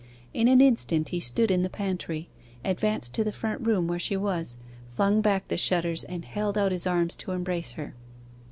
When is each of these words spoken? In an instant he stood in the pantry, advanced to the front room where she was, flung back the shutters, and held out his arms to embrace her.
In 0.33 0.47
an 0.47 0.61
instant 0.61 1.09
he 1.09 1.19
stood 1.19 1.51
in 1.51 1.61
the 1.61 1.69
pantry, 1.69 2.27
advanced 2.65 3.13
to 3.13 3.23
the 3.23 3.31
front 3.31 3.61
room 3.67 3.85
where 3.87 3.99
she 3.99 4.17
was, 4.17 4.57
flung 4.93 5.21
back 5.21 5.47
the 5.47 5.57
shutters, 5.57 6.03
and 6.03 6.25
held 6.25 6.57
out 6.57 6.71
his 6.71 6.87
arms 6.87 7.15
to 7.17 7.33
embrace 7.33 7.73
her. 7.73 7.93